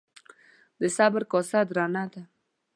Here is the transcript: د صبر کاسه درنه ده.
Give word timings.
د 0.81 0.83
صبر 0.97 1.21
کاسه 1.31 1.59
درنه 1.69 2.03
ده. 2.11 2.21